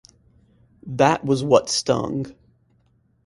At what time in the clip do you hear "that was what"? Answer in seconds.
0.87-1.69